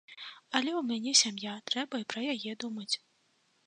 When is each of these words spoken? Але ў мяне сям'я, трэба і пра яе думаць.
Але 0.59 0.71
ў 0.79 0.81
мяне 0.93 1.13
сям'я, 1.23 1.53
трэба 1.71 1.95
і 2.05 2.09
пра 2.15 2.21
яе 2.37 2.51
думаць. 2.67 2.93